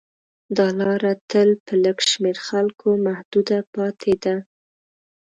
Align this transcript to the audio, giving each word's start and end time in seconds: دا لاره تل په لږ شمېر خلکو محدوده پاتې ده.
دا 0.57 0.67
لاره 0.79 1.13
تل 1.31 1.49
په 1.65 1.73
لږ 1.83 1.97
شمېر 2.09 2.37
خلکو 2.47 2.87
محدوده 3.07 3.59
پاتې 3.73 4.13
ده. 4.23 4.35